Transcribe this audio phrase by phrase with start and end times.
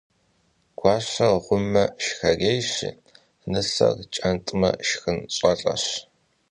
[0.79, 2.89] Гуащэр гъуммэ, шхэрейщи,
[3.51, 5.85] нысэр кӀэнтӀмэ, шхын щӀэлӀэщ.